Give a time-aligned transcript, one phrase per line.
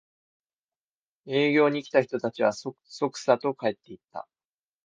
[1.27, 4.27] 営業に来た人たちはそそくさと帰っていった